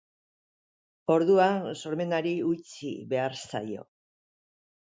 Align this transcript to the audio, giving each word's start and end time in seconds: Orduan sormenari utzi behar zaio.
Orduan 1.15 1.67
sormenari 1.83 2.33
utzi 2.55 2.91
behar 3.15 3.39
zaio. 3.51 3.87